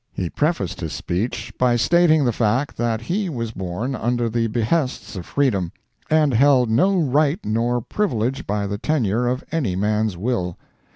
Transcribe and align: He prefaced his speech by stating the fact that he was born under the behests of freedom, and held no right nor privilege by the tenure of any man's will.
He 0.11 0.31
prefaced 0.31 0.81
his 0.81 0.93
speech 0.93 1.53
by 1.59 1.75
stating 1.75 2.25
the 2.25 2.33
fact 2.33 2.75
that 2.77 3.01
he 3.01 3.29
was 3.29 3.51
born 3.51 3.93
under 3.93 4.29
the 4.31 4.47
behests 4.47 5.15
of 5.15 5.27
freedom, 5.27 5.71
and 6.09 6.33
held 6.33 6.71
no 6.71 6.97
right 6.99 7.37
nor 7.43 7.81
privilege 7.81 8.47
by 8.47 8.65
the 8.65 8.79
tenure 8.79 9.27
of 9.27 9.43
any 9.51 9.75
man's 9.75 10.17
will. 10.17 10.57